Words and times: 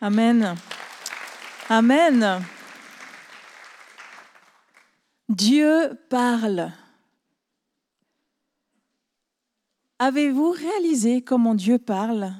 Amen. 0.00 0.54
Amen. 1.68 2.44
Dieu 5.28 5.98
parle. 6.08 6.70
Avez-vous 9.98 10.50
réalisé 10.50 11.22
comment 11.22 11.56
Dieu 11.56 11.78
parle 11.78 12.32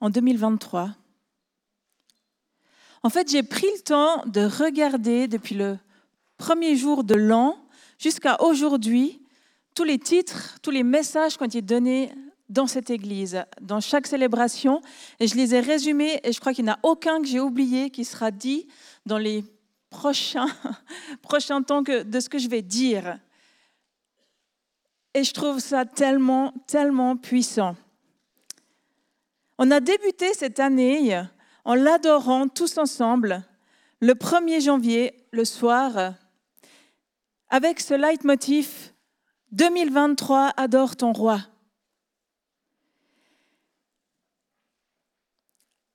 en 0.00 0.10
2023 0.10 0.90
En 3.04 3.10
fait, 3.10 3.30
j'ai 3.30 3.44
pris 3.44 3.68
le 3.76 3.82
temps 3.82 4.24
de 4.26 4.40
regarder 4.40 5.28
depuis 5.28 5.54
le 5.54 5.78
premier 6.36 6.74
jour 6.74 7.04
de 7.04 7.14
l'an 7.14 7.56
jusqu'à 7.96 8.42
aujourd'hui 8.42 9.22
tous 9.76 9.84
les 9.84 10.00
titres, 10.00 10.58
tous 10.62 10.72
les 10.72 10.82
messages 10.82 11.36
qui 11.36 11.44
ont 11.44 11.46
été 11.46 11.62
donnés 11.62 12.10
dans 12.48 12.66
cette 12.66 12.90
église, 12.90 13.44
dans 13.60 13.80
chaque 13.80 14.06
célébration, 14.06 14.82
et 15.20 15.26
je 15.26 15.34
les 15.34 15.54
ai 15.54 15.60
résumés, 15.60 16.20
et 16.24 16.32
je 16.32 16.40
crois 16.40 16.52
qu'il 16.52 16.64
n'y 16.64 16.70
en 16.70 16.74
a 16.74 16.78
aucun 16.82 17.20
que 17.20 17.26
j'ai 17.26 17.40
oublié 17.40 17.90
qui 17.90 18.04
sera 18.04 18.30
dit 18.30 18.68
dans 19.06 19.18
les 19.18 19.44
prochains, 19.90 20.48
prochains 21.22 21.62
temps 21.62 21.82
de 21.82 22.20
ce 22.20 22.28
que 22.28 22.38
je 22.38 22.48
vais 22.48 22.62
dire. 22.62 23.18
Et 25.14 25.24
je 25.24 25.32
trouve 25.32 25.60
ça 25.60 25.84
tellement, 25.84 26.52
tellement 26.66 27.16
puissant. 27.16 27.76
On 29.58 29.70
a 29.70 29.80
débuté 29.80 30.34
cette 30.34 30.58
année 30.58 31.22
en 31.64 31.74
l'adorant 31.74 32.48
tous 32.48 32.76
ensemble 32.78 33.44
le 34.00 34.14
1er 34.14 34.60
janvier, 34.60 35.14
le 35.30 35.44
soir, 35.44 36.14
avec 37.48 37.80
ce 37.80 37.94
leitmotiv 37.94 38.92
2023, 39.52 40.52
adore 40.56 40.96
ton 40.96 41.12
roi. 41.12 41.40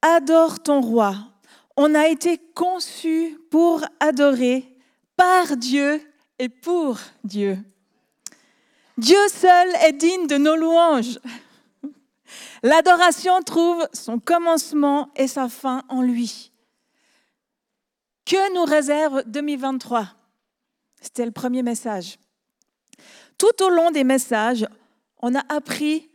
Adore 0.02 0.60
ton 0.60 0.82
roi. 0.82 1.16
On 1.76 1.96
a 1.96 2.08
été 2.08 2.38
conçu 2.56 3.38
pour 3.50 3.84
adorer 4.00 4.66
par 5.16 5.58
Dieu 5.58 6.02
et 6.38 6.50
pour 6.50 7.00
Dieu. 7.24 7.58
Dieu 8.98 9.28
seul 9.30 9.70
est 9.82 9.94
digne 9.94 10.28
de 10.28 10.38
nos 10.38 10.56
louanges. 10.56 11.20
L'adoration 12.64 13.42
trouve 13.42 13.88
son 13.94 14.20
commencement 14.20 15.10
et 15.16 15.28
sa 15.28 15.48
fin 15.48 15.84
en 15.90 16.02
lui. 16.02 16.52
Que 18.26 18.54
nous 18.54 18.66
réserve 18.66 19.24
2023 19.26 20.08
C'était 21.02 21.26
le 21.26 21.32
premier 21.32 21.64
message. 21.64 22.20
Tout 23.38 23.64
au 23.64 23.70
long 23.70 23.92
des 23.92 24.04
messages, 24.04 24.68
on 25.22 25.34
a 25.34 25.44
appris 25.48 26.10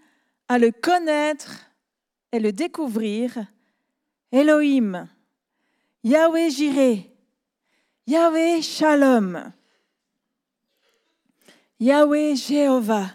à 0.48 0.58
le 0.58 0.70
connaître 0.70 1.56
et 2.32 2.38
le 2.38 2.52
découvrir. 2.52 3.46
Elohim, 4.34 5.08
Yahweh 6.02 6.50
Jireh, 6.50 7.08
Yahweh 8.04 8.62
Shalom. 8.62 9.52
Yahweh 11.78 12.34
Jéhovah, 12.34 13.10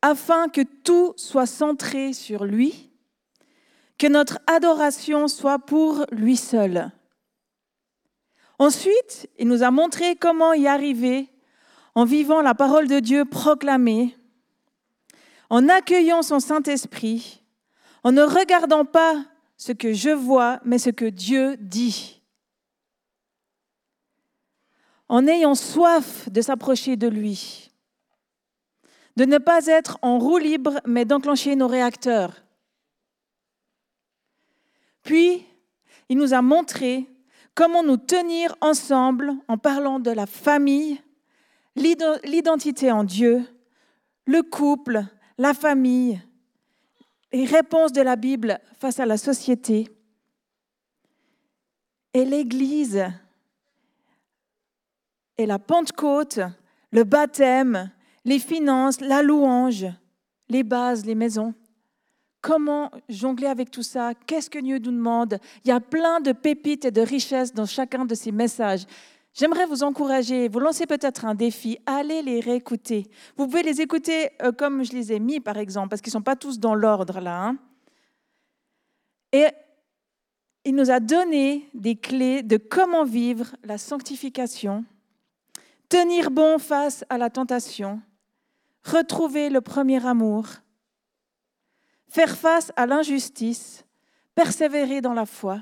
afin 0.00 0.48
que 0.48 0.62
tout 0.62 1.12
soit 1.16 1.44
centré 1.44 2.14
sur 2.14 2.46
lui, 2.46 2.90
que 3.98 4.06
notre 4.06 4.38
adoration 4.46 5.28
soit 5.28 5.58
pour 5.58 6.06
lui 6.10 6.38
seul. 6.38 6.90
Ensuite, 8.58 9.28
il 9.38 9.46
nous 9.48 9.62
a 9.62 9.70
montré 9.70 10.16
comment 10.16 10.54
y 10.54 10.66
arriver 10.66 11.28
en 11.94 12.06
vivant 12.06 12.40
la 12.40 12.54
parole 12.54 12.88
de 12.88 13.00
Dieu 13.00 13.26
proclamée, 13.26 14.16
en 15.50 15.68
accueillant 15.68 16.22
son 16.22 16.40
Saint-Esprit, 16.40 17.42
en 18.04 18.12
ne 18.12 18.22
regardant 18.22 18.86
pas 18.86 19.22
ce 19.56 19.72
que 19.72 19.92
je 19.92 20.10
vois, 20.10 20.60
mais 20.64 20.78
ce 20.78 20.90
que 20.90 21.04
Dieu 21.04 21.56
dit. 21.58 22.22
En 25.08 25.26
ayant 25.26 25.54
soif 25.54 26.28
de 26.30 26.40
s'approcher 26.40 26.96
de 26.96 27.08
lui 27.08 27.70
de 29.16 29.24
ne 29.24 29.38
pas 29.38 29.66
être 29.66 29.98
en 30.02 30.18
roue 30.18 30.38
libre, 30.38 30.80
mais 30.86 31.04
d'enclencher 31.04 31.54
nos 31.56 31.68
réacteurs. 31.68 32.42
Puis, 35.02 35.46
il 36.08 36.18
nous 36.18 36.34
a 36.34 36.42
montré 36.42 37.08
comment 37.54 37.82
nous 37.82 37.96
tenir 37.96 38.56
ensemble 38.60 39.32
en 39.48 39.58
parlant 39.58 40.00
de 40.00 40.10
la 40.10 40.26
famille, 40.26 41.00
l'identité 41.76 42.90
en 42.90 43.04
Dieu, 43.04 43.44
le 44.26 44.42
couple, 44.42 45.04
la 45.38 45.54
famille, 45.54 46.20
les 47.34 47.46
réponses 47.46 47.90
de 47.90 48.00
la 48.00 48.14
Bible 48.14 48.60
face 48.78 49.00
à 49.00 49.06
la 49.06 49.16
société 49.16 49.88
et 52.12 52.24
l'Église 52.24 53.04
et 55.36 55.44
la 55.44 55.58
Pentecôte, 55.58 56.38
le 56.92 57.02
baptême, 57.02 57.90
les 58.24 58.38
finances, 58.38 59.00
la 59.00 59.20
louange, 59.20 59.86
les 60.48 60.62
bases, 60.62 61.04
les 61.04 61.16
maisons. 61.16 61.54
Comment 62.40 62.92
jongler 63.08 63.48
avec 63.48 63.72
tout 63.72 63.82
ça? 63.82 64.12
Qu'est-ce 64.14 64.48
que 64.48 64.60
Dieu 64.60 64.78
nous 64.78 64.92
demande? 64.92 65.38
Il 65.64 65.70
y 65.70 65.72
a 65.72 65.80
plein 65.80 66.20
de 66.20 66.30
pépites 66.30 66.84
et 66.84 66.92
de 66.92 67.00
richesses 67.00 67.52
dans 67.52 67.66
chacun 67.66 68.04
de 68.04 68.14
ces 68.14 68.30
messages. 68.30 68.86
J'aimerais 69.34 69.66
vous 69.66 69.82
encourager, 69.82 70.48
vous 70.48 70.60
lancer 70.60 70.86
peut-être 70.86 71.24
un 71.24 71.34
défi, 71.34 71.78
allez 71.86 72.22
les 72.22 72.38
réécouter. 72.38 73.10
Vous 73.36 73.46
pouvez 73.46 73.64
les 73.64 73.80
écouter 73.80 74.30
euh, 74.40 74.52
comme 74.52 74.84
je 74.84 74.92
les 74.92 75.12
ai 75.12 75.18
mis, 75.18 75.40
par 75.40 75.58
exemple, 75.58 75.88
parce 75.88 76.00
qu'ils 76.00 76.12
ne 76.12 76.18
sont 76.18 76.22
pas 76.22 76.36
tous 76.36 76.60
dans 76.60 76.76
l'ordre 76.76 77.18
là. 77.18 77.46
Hein. 77.46 77.56
Et 79.32 79.48
il 80.64 80.76
nous 80.76 80.92
a 80.92 81.00
donné 81.00 81.68
des 81.74 81.96
clés 81.96 82.44
de 82.44 82.56
comment 82.56 83.02
vivre 83.02 83.56
la 83.64 83.76
sanctification, 83.76 84.84
tenir 85.88 86.30
bon 86.30 86.60
face 86.60 87.04
à 87.08 87.18
la 87.18 87.28
tentation, 87.28 88.00
retrouver 88.84 89.50
le 89.50 89.60
premier 89.60 90.06
amour, 90.06 90.46
faire 92.08 92.36
face 92.36 92.70
à 92.76 92.86
l'injustice, 92.86 93.84
persévérer 94.36 95.00
dans 95.00 95.12
la 95.12 95.26
foi, 95.26 95.60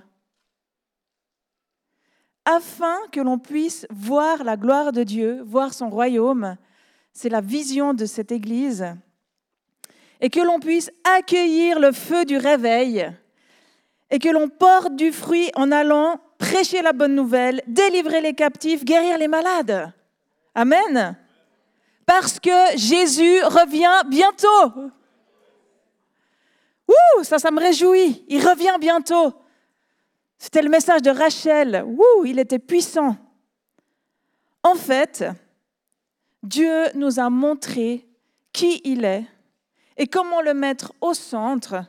afin 2.44 2.96
que 3.12 3.20
l'on 3.20 3.38
puisse 3.38 3.86
voir 3.90 4.44
la 4.44 4.56
gloire 4.56 4.92
de 4.92 5.02
Dieu, 5.02 5.42
voir 5.44 5.74
son 5.74 5.88
royaume. 5.88 6.56
C'est 7.12 7.28
la 7.28 7.40
vision 7.40 7.94
de 7.94 8.06
cette 8.06 8.32
Église. 8.32 8.86
Et 10.20 10.30
que 10.30 10.40
l'on 10.40 10.60
puisse 10.60 10.90
accueillir 11.04 11.78
le 11.78 11.92
feu 11.92 12.24
du 12.24 12.36
réveil 12.36 13.12
et 14.12 14.18
que 14.18 14.28
l'on 14.28 14.48
porte 14.48 14.94
du 14.94 15.10
fruit 15.10 15.50
en 15.56 15.72
allant 15.72 16.20
prêcher 16.38 16.82
la 16.82 16.92
bonne 16.92 17.14
nouvelle, 17.14 17.62
délivrer 17.66 18.20
les 18.20 18.34
captifs, 18.34 18.84
guérir 18.84 19.16
les 19.16 19.26
malades. 19.26 19.92
Amen. 20.54 21.16
Parce 22.04 22.38
que 22.38 22.76
Jésus 22.76 23.42
revient 23.44 24.02
bientôt. 24.08 24.90
Ouh, 26.88 27.22
ça, 27.22 27.38
ça 27.38 27.50
me 27.50 27.58
réjouit. 27.58 28.24
Il 28.28 28.46
revient 28.46 28.76
bientôt. 28.78 29.32
C'était 30.42 30.62
le 30.62 30.70
message 30.70 31.02
de 31.02 31.10
Rachel. 31.10 31.84
Ouh, 31.86 32.24
il 32.24 32.40
était 32.40 32.58
puissant. 32.58 33.16
En 34.64 34.74
fait, 34.74 35.24
Dieu 36.42 36.90
nous 36.96 37.20
a 37.20 37.30
montré 37.30 38.08
qui 38.52 38.80
il 38.82 39.04
est 39.04 39.24
et 39.96 40.08
comment 40.08 40.40
le 40.40 40.52
mettre 40.52 40.94
au 41.00 41.14
centre, 41.14 41.84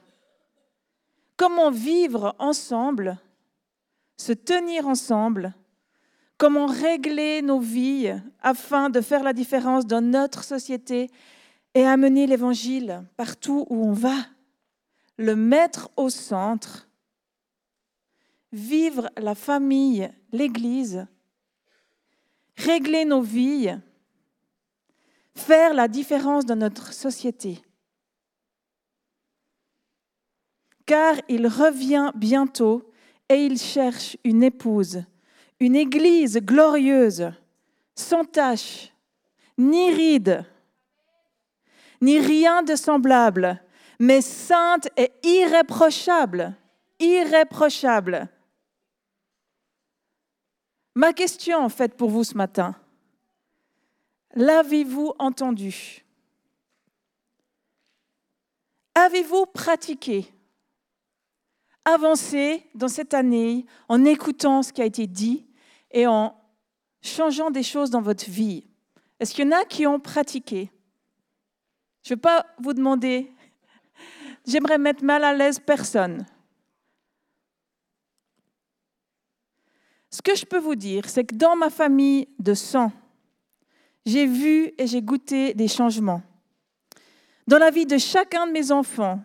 comment 1.36 1.72
vivre 1.72 2.36
ensemble, 2.38 3.18
se 4.18 4.34
tenir 4.34 4.88
ensemble 4.88 5.56
comment 6.38 6.68
régler 6.68 7.42
nos 7.42 7.60
vies 7.60 8.14
afin 8.40 8.92
de 8.92 9.02
faire 9.02 9.24
la 9.24 9.34
différence 9.34 9.88
dans 9.88 10.02
notre 10.02 10.44
société 10.44 11.10
et 11.74 11.88
amener 11.88 12.28
l'Évangile 12.28 13.04
partout 13.18 13.66
où 13.72 13.84
on 13.84 13.94
va, 13.94 14.28
le 15.18 15.36
mettre 15.36 15.90
au 15.98 16.10
centre, 16.10 16.88
vivre 18.54 19.10
la 19.18 19.36
famille, 19.36 20.10
l'Église, 20.32 21.06
régler 22.56 23.04
nos 23.04 23.22
vies, 23.22 23.76
faire 25.36 25.74
la 25.74 25.90
différence 25.90 26.46
dans 26.46 26.56
notre 26.56 26.94
société. 26.94 27.62
Car 30.86 31.16
il 31.28 31.48
revient 31.48 32.12
bientôt 32.16 32.90
et 33.28 33.46
il 33.46 33.58
cherche 33.58 34.16
une 34.24 34.44
épouse 34.44 35.04
une 35.64 35.76
église 35.78 36.40
glorieuse, 36.40 37.32
sans 37.96 38.26
tache, 38.26 38.92
ni 39.58 39.92
ride, 39.92 40.46
ni 42.02 42.20
rien 42.20 42.64
de 42.64 42.76
semblable, 42.76 43.62
mais 43.98 44.22
sainte 44.22 44.90
et 44.98 45.12
irréprochable, 45.24 46.54
irréprochable. 47.00 48.28
Ma 50.96 51.14
question 51.14 51.58
en 51.58 51.70
fait 51.70 51.96
pour 51.96 52.10
vous 52.10 52.24
ce 52.24 52.36
matin, 52.36 52.76
l'avez-vous 54.36 55.14
entendu? 55.18 56.06
Avez-vous 58.96 59.48
pratiqué 59.48 60.28
avancer 61.84 62.64
dans 62.76 62.88
cette 62.88 63.14
année 63.14 63.66
en 63.90 64.06
écoutant 64.06 64.62
ce 64.62 64.72
qui 64.72 64.82
a 64.82 64.86
été 64.86 65.08
dit 65.08 65.46
et 65.92 66.06
en 66.06 66.40
changeant 67.02 67.50
des 67.50 67.64
choses 67.64 67.90
dans 67.90 68.02
votre 68.02 68.30
vie? 68.30 68.68
Est-ce 69.20 69.34
qu'il 69.34 69.46
y 69.46 69.48
en 69.48 69.58
a 69.58 69.66
qui 69.66 69.88
ont 69.88 70.00
pratiqué? 70.00 70.70
Je 72.04 72.14
ne 72.14 72.16
vais 72.16 72.22
pas 72.22 72.46
vous 72.60 72.74
demander, 72.74 73.32
j'aimerais 74.46 74.78
mettre 74.78 75.04
mal 75.04 75.24
à 75.24 75.34
l'aise 75.34 75.60
personne. 75.60 76.26
Ce 80.14 80.22
que 80.22 80.36
je 80.36 80.46
peux 80.46 80.60
vous 80.60 80.76
dire, 80.76 81.10
c'est 81.10 81.24
que 81.24 81.34
dans 81.34 81.56
ma 81.56 81.72
famille 81.72 82.28
de 82.38 82.54
sang, 82.54 82.92
j'ai 84.06 84.28
vu 84.28 84.72
et 84.78 84.86
j'ai 84.86 85.02
goûté 85.02 85.56
des 85.56 85.68
changements. 85.68 86.22
Dans 87.48 87.58
la 87.58 87.72
vie 87.72 87.88
de 87.88 87.98
chacun 87.98 88.46
de 88.46 88.52
mes 88.52 88.72
enfants, 88.72 89.20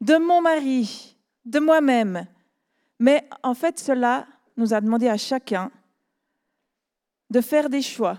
de 0.00 0.16
mon 0.16 0.40
mari, 0.40 1.14
de 1.44 1.58
moi-même. 1.58 2.26
Mais 2.98 3.28
en 3.42 3.52
fait, 3.52 3.78
cela 3.78 4.26
nous 4.56 4.72
a 4.72 4.80
demandé 4.80 5.08
à 5.08 5.18
chacun 5.18 5.70
de 7.28 7.42
faire 7.42 7.68
des 7.68 7.82
choix, 7.82 8.18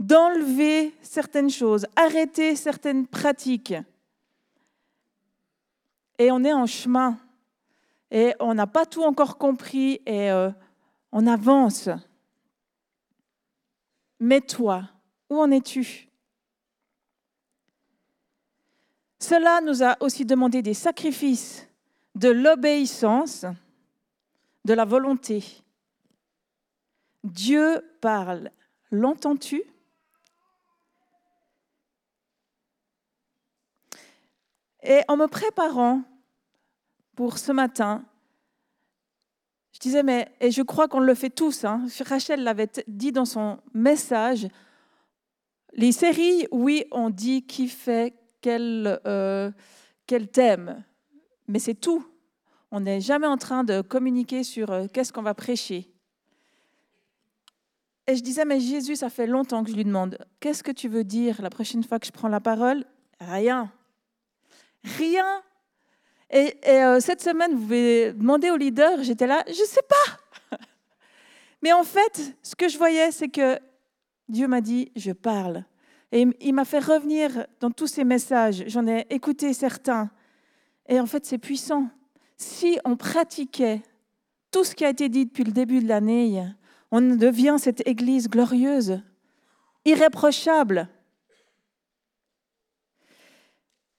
d'enlever 0.00 0.94
certaines 1.02 1.50
choses, 1.50 1.84
arrêter 1.94 2.56
certaines 2.56 3.06
pratiques. 3.06 3.74
Et 6.18 6.30
on 6.30 6.42
est 6.42 6.54
en 6.54 6.64
chemin 6.64 7.18
et 8.10 8.34
on 8.40 8.54
n'a 8.54 8.66
pas 8.66 8.86
tout 8.86 9.02
encore 9.02 9.38
compris 9.38 10.00
et 10.06 10.30
euh, 10.30 10.50
on 11.12 11.26
avance. 11.26 11.88
Mais 14.20 14.40
toi, 14.40 14.88
où 15.28 15.38
en 15.38 15.50
es-tu? 15.50 16.08
Cela 19.18 19.60
nous 19.60 19.82
a 19.82 19.96
aussi 20.00 20.24
demandé 20.24 20.62
des 20.62 20.74
sacrifices, 20.74 21.68
de 22.14 22.28
l'obéissance, 22.28 23.46
de 24.64 24.74
la 24.74 24.84
volonté. 24.84 25.42
Dieu 27.22 27.82
parle. 28.00 28.50
L'entends-tu? 28.90 29.62
Et 34.82 35.00
en 35.08 35.16
me 35.16 35.26
préparant 35.26 36.02
pour 37.14 37.38
ce 37.38 37.52
matin, 37.52 38.04
je 39.72 39.80
disais, 39.80 40.02
mais, 40.02 40.28
et 40.40 40.50
je 40.50 40.62
crois 40.62 40.88
qu'on 40.88 41.00
le 41.00 41.14
fait 41.14 41.30
tous, 41.30 41.64
hein, 41.64 41.86
Rachel 42.06 42.44
l'avait 42.44 42.70
dit 42.86 43.12
dans 43.12 43.24
son 43.24 43.58
message, 43.72 44.46
les 45.72 45.90
séries, 45.90 46.46
oui, 46.52 46.84
on 46.92 47.10
dit 47.10 47.44
qui 47.44 47.66
fait 47.66 48.14
quel, 48.40 49.00
euh, 49.06 49.50
quel 50.06 50.28
thème, 50.28 50.84
mais 51.48 51.58
c'est 51.58 51.74
tout. 51.74 52.06
On 52.70 52.80
n'est 52.80 53.00
jamais 53.00 53.26
en 53.26 53.36
train 53.36 53.64
de 53.64 53.80
communiquer 53.80 54.44
sur 54.44 54.70
euh, 54.70 54.86
qu'est-ce 54.92 55.12
qu'on 55.12 55.22
va 55.22 55.34
prêcher. 55.34 55.90
Et 58.06 58.16
je 58.16 58.22
disais, 58.22 58.44
mais 58.44 58.60
Jésus, 58.60 58.96
ça 58.96 59.10
fait 59.10 59.26
longtemps 59.26 59.64
que 59.64 59.70
je 59.70 59.76
lui 59.76 59.84
demande, 59.84 60.18
qu'est-ce 60.38 60.62
que 60.62 60.72
tu 60.72 60.88
veux 60.88 61.04
dire 61.04 61.40
la 61.42 61.50
prochaine 61.50 61.82
fois 61.82 61.98
que 61.98 62.06
je 62.06 62.12
prends 62.12 62.28
la 62.28 62.40
parole? 62.40 62.84
Rien. 63.20 63.72
Rien 64.84 65.42
et, 66.36 66.56
euh, 66.66 66.98
cette 66.98 67.22
semaine, 67.22 67.52
vous 67.52 67.60
pouvez 67.60 68.12
demander 68.12 68.50
au 68.50 68.56
leader, 68.56 69.02
j'étais 69.04 69.28
là, 69.28 69.44
je 69.46 69.60
ne 69.60 69.66
sais 69.66 69.82
pas. 69.88 70.56
Mais 71.62 71.72
en 71.72 71.84
fait, 71.84 72.36
ce 72.42 72.56
que 72.56 72.68
je 72.68 72.76
voyais, 72.76 73.12
c'est 73.12 73.28
que 73.28 73.56
Dieu 74.28 74.48
m'a 74.48 74.60
dit, 74.60 74.90
je 74.96 75.12
parle. 75.12 75.64
Et 76.10 76.26
il 76.40 76.52
m'a 76.52 76.64
fait 76.64 76.80
revenir 76.80 77.46
dans 77.60 77.70
tous 77.70 77.86
ces 77.86 78.02
messages. 78.02 78.64
J'en 78.66 78.86
ai 78.88 79.06
écouté 79.10 79.52
certains. 79.52 80.10
Et 80.88 80.98
en 80.98 81.06
fait, 81.06 81.24
c'est 81.24 81.38
puissant. 81.38 81.88
Si 82.36 82.80
on 82.84 82.96
pratiquait 82.96 83.82
tout 84.50 84.64
ce 84.64 84.74
qui 84.74 84.84
a 84.84 84.88
été 84.88 85.08
dit 85.08 85.26
depuis 85.26 85.44
le 85.44 85.52
début 85.52 85.80
de 85.80 85.88
l'année, 85.88 86.44
on 86.90 87.00
devient 87.00 87.56
cette 87.58 87.86
Église 87.86 88.28
glorieuse, 88.28 89.00
irréprochable, 89.84 90.88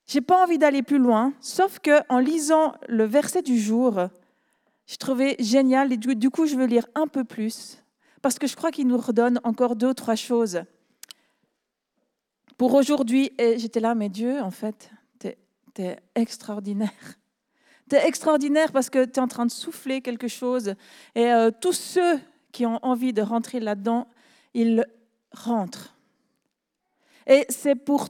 J'ai 0.07 0.21
pas 0.21 0.43
envie 0.43 0.57
d'aller 0.57 0.83
plus 0.83 0.99
loin, 0.99 1.33
sauf 1.39 1.79
que 1.79 2.01
en 2.09 2.19
lisant 2.19 2.75
le 2.87 3.05
verset 3.05 3.41
du 3.41 3.59
jour, 3.59 4.07
je 4.85 4.95
trouvais 4.97 5.35
génial 5.39 5.91
et 5.91 5.97
du 5.97 6.29
coup 6.29 6.45
je 6.45 6.55
veux 6.55 6.67
lire 6.67 6.85
un 6.93 7.07
peu 7.07 7.23
plus 7.23 7.79
parce 8.25 8.39
que 8.39 8.47
je 8.47 8.55
crois 8.55 8.71
qu'il 8.71 8.87
nous 8.87 8.97
redonne 8.97 9.39
encore 9.43 9.75
deux 9.75 9.89
ou 9.89 9.93
trois 9.93 10.15
choses. 10.15 10.63
Pour 12.57 12.73
aujourd'hui, 12.73 13.31
et 13.37 13.59
j'étais 13.59 13.79
là, 13.79 13.93
mais 13.93 14.09
Dieu, 14.09 14.41
en 14.41 14.49
fait, 14.49 14.89
tu 15.19 15.81
es, 15.83 15.99
extraordinaire. 16.15 16.89
Tu 17.87 17.95
es 17.95 18.07
extraordinaire 18.07 18.71
parce 18.71 18.89
que 18.89 19.05
tu 19.05 19.19
es 19.19 19.19
en 19.19 19.27
train 19.27 19.45
de 19.45 19.51
souffler 19.51 20.01
quelque 20.01 20.27
chose. 20.27 20.73
Et 21.13 21.31
euh, 21.31 21.51
tous 21.51 21.73
ceux 21.73 22.19
qui 22.51 22.65
ont 22.65 22.79
envie 22.81 23.13
de 23.13 23.21
rentrer 23.21 23.59
là-dedans, 23.59 24.07
ils 24.55 24.83
rentrent. 25.31 25.95
Et 27.27 27.45
c'est 27.49 27.75
pour 27.75 28.09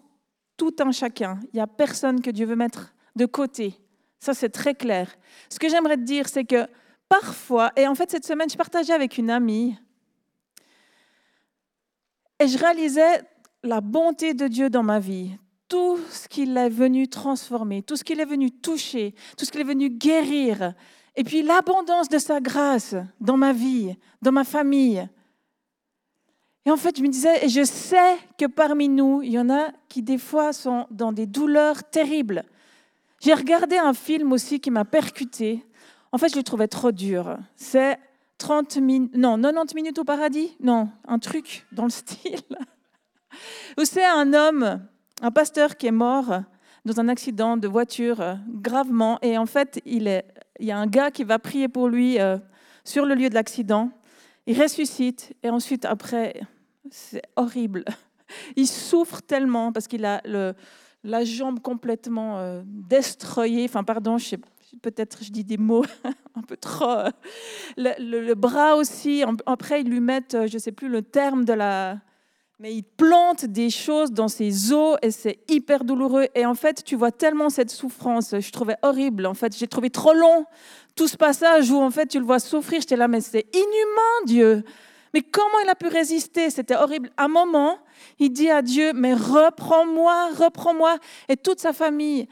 tout 0.71 0.83
un 0.83 0.91
chacun. 0.91 1.39
Il 1.53 1.57
n'y 1.57 1.61
a 1.61 1.67
personne 1.67 2.21
que 2.21 2.31
Dieu 2.31 2.45
veut 2.45 2.55
mettre 2.55 2.93
de 3.15 3.25
côté. 3.25 3.75
Ça, 4.19 4.33
c'est 4.33 4.49
très 4.49 4.73
clair. 4.73 5.15
Ce 5.49 5.59
que 5.59 5.69
j'aimerais 5.69 5.97
te 5.97 6.01
dire, 6.01 6.27
c'est 6.27 6.45
que 6.45 6.67
parfois, 7.07 7.71
et 7.75 7.87
en 7.87 7.95
fait, 7.95 8.09
cette 8.09 8.25
semaine, 8.25 8.49
je 8.49 8.57
partageais 8.57 8.93
avec 8.93 9.17
une 9.17 9.29
amie, 9.29 9.77
et 12.39 12.47
je 12.47 12.57
réalisais 12.57 13.21
la 13.63 13.81
bonté 13.81 14.33
de 14.33 14.47
Dieu 14.47 14.69
dans 14.69 14.83
ma 14.83 14.99
vie, 14.99 15.37
tout 15.67 15.97
ce 16.09 16.27
qu'il 16.27 16.57
est 16.57 16.69
venu 16.69 17.07
transformer, 17.07 17.81
tout 17.81 17.95
ce 17.95 18.03
qu'il 18.03 18.19
est 18.19 18.25
venu 18.25 18.51
toucher, 18.51 19.15
tout 19.37 19.45
ce 19.45 19.51
qu'il 19.51 19.61
est 19.61 19.65
venu 19.65 19.89
guérir, 19.89 20.73
et 21.15 21.23
puis 21.23 21.43
l'abondance 21.43 22.09
de 22.09 22.17
sa 22.17 22.41
grâce 22.41 22.95
dans 23.21 23.37
ma 23.37 23.53
vie, 23.53 23.95
dans 24.21 24.31
ma 24.31 24.43
famille. 24.43 25.07
Et 26.65 26.71
en 26.71 26.77
fait, 26.77 26.97
je 26.97 27.03
me 27.03 27.09
disais, 27.09 27.45
et 27.45 27.49
je 27.49 27.63
sais 27.63 28.17
que 28.37 28.45
parmi 28.45 28.89
nous, 28.89 29.21
il 29.21 29.31
y 29.31 29.39
en 29.39 29.49
a 29.49 29.69
qui 29.87 30.01
des 30.01 30.17
fois 30.17 30.51
sont 30.51 30.87
dans 30.89 31.11
des 31.11 31.27
douleurs 31.27 31.83
terribles. 31.83 32.43
J'ai 33.21 33.33
regardé 33.33 33.77
un 33.77 33.93
film 33.93 34.31
aussi 34.33 34.59
qui 34.59 34.71
m'a 34.71 34.83
percuté. 34.83 35.63
En 36.11 36.17
fait, 36.17 36.29
je 36.29 36.37
le 36.37 36.43
trouvais 36.43 36.67
trop 36.67 36.91
dur. 36.91 37.37
C'est 37.55 37.99
30 38.39 38.77
minutes, 38.77 39.15
non, 39.15 39.39
90 39.39 39.75
minutes 39.75 39.99
au 39.99 40.03
paradis? 40.03 40.55
Non, 40.59 40.89
un 41.07 41.19
truc 41.19 41.65
dans 41.71 41.83
le 41.83 41.89
style. 41.89 42.41
Où 43.77 43.85
c'est 43.85 44.05
un 44.05 44.33
homme, 44.33 44.81
un 45.21 45.31
pasteur 45.31 45.77
qui 45.77 45.87
est 45.87 45.91
mort 45.91 46.41
dans 46.83 46.99
un 46.99 47.09
accident 47.09 47.57
de 47.57 47.67
voiture 47.67 48.37
gravement. 48.47 49.19
Et 49.21 49.37
en 49.37 49.45
fait, 49.45 49.81
il 49.85 50.23
y 50.59 50.71
a 50.71 50.77
un 50.77 50.87
gars 50.87 51.11
qui 51.11 51.23
va 51.23 51.37
prier 51.37 51.67
pour 51.67 51.89
lui 51.89 52.19
euh, 52.19 52.37
sur 52.83 53.05
le 53.05 53.13
lieu 53.15 53.29
de 53.29 53.35
l'accident. 53.35 53.91
Il 54.47 54.61
ressuscite 54.61 55.35
et 55.41 55.49
ensuite, 55.49 55.85
après, 55.85 56.41
c'est 56.91 57.23
horrible. 57.35 57.85
Il 58.55 58.67
souffre 58.67 59.21
tellement 59.21 59.71
parce 59.71 59.87
qu'il 59.87 60.05
a 60.05 60.21
le, 60.25 60.53
la 61.03 61.23
jambe 61.23 61.59
complètement 61.59 62.39
euh, 62.39 62.61
destroyée. 62.65 63.65
Enfin, 63.65 63.83
pardon, 63.83 64.17
je 64.17 64.35
peut-être 64.81 65.23
je 65.23 65.31
dis 65.31 65.43
des 65.43 65.57
mots 65.57 65.85
un 66.35 66.41
peu 66.41 66.57
trop. 66.57 66.89
Euh, 66.89 67.11
le, 67.77 68.33
bras 68.33 68.75
aussi. 68.75 69.23
Après, 69.45 69.81
ils 69.81 69.89
lui 69.89 69.99
mettent, 69.99 70.35
euh, 70.35 70.47
je 70.47 70.55
ne 70.55 70.59
sais 70.59 70.71
plus 70.71 70.89
le 70.89 71.01
terme 71.01 71.45
de 71.45 71.53
la. 71.53 71.99
Mais 72.57 72.73
ils 72.73 72.83
plantent 72.83 73.43
des 73.43 73.69
choses 73.69 74.13
dans 74.13 74.29
ses 74.29 74.71
os 74.71 74.97
et 75.01 75.11
c'est 75.11 75.39
hyper 75.49 75.83
douloureux. 75.83 76.27
Et 76.35 76.45
en 76.45 76.55
fait, 76.55 76.85
tu 76.85 76.95
vois 76.95 77.11
tellement 77.11 77.49
cette 77.49 77.69
souffrance. 77.69 78.33
Je 78.39 78.51
trouvais 78.51 78.77
horrible. 78.81 79.25
En 79.25 79.33
fait, 79.33 79.57
j'ai 79.57 79.67
trouvé 79.67 79.89
trop 79.89 80.13
long 80.13 80.45
tout 80.95 81.09
ce 81.09 81.17
passage 81.17 81.69
où 81.69 81.81
en 81.81 81.91
fait 81.91 82.07
tu 82.07 82.17
le 82.17 82.25
vois 82.25 82.39
souffrir. 82.39 82.79
J'étais 82.79 82.95
là, 82.95 83.09
mais 83.09 83.19
c'est 83.19 83.45
inhumain, 83.53 84.25
Dieu. 84.25 84.63
Mais 85.15 85.21
comment 85.21 85.59
il 85.63 85.69
a 85.69 85.75
pu 85.75 85.87
résister? 85.87 86.49
C'était 86.49 86.75
horrible. 86.75 87.09
À 87.15 87.23
un 87.23 87.27
moment, 87.29 87.79
il 88.19 88.33
dit 88.33 88.49
à 88.49 88.61
Dieu, 88.61 88.91
mais 88.93 89.13
reprends-moi, 89.13 90.31
reprends-moi. 90.37 90.97
Et 91.29 91.37
toute 91.37 91.61
sa 91.61 91.71
famille 91.71 92.27